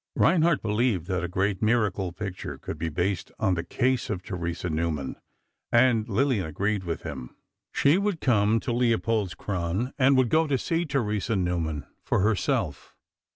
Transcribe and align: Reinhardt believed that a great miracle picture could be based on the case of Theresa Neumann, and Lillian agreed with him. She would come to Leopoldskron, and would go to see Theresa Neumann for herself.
Reinhardt 0.15 0.63
believed 0.63 1.05
that 1.09 1.23
a 1.23 1.27
great 1.27 1.61
miracle 1.61 2.11
picture 2.11 2.57
could 2.57 2.79
be 2.79 2.89
based 2.89 3.31
on 3.37 3.53
the 3.53 3.63
case 3.63 4.09
of 4.09 4.23
Theresa 4.23 4.67
Neumann, 4.67 5.15
and 5.71 6.09
Lillian 6.09 6.43
agreed 6.47 6.83
with 6.85 7.03
him. 7.03 7.35
She 7.71 7.99
would 7.99 8.19
come 8.19 8.59
to 8.61 8.71
Leopoldskron, 8.73 9.93
and 9.99 10.17
would 10.17 10.29
go 10.29 10.47
to 10.47 10.57
see 10.57 10.85
Theresa 10.85 11.35
Neumann 11.35 11.85
for 12.03 12.21
herself. 12.21 12.95